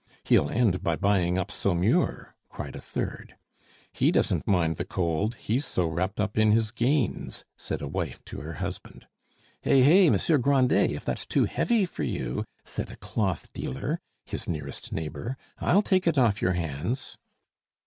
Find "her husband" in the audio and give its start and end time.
8.41-9.05